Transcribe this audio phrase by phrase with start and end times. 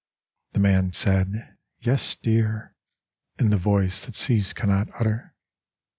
[0.53, 2.73] The man said, * Yes, dear!'
[3.39, 5.35] In the voice that seas cannot utter.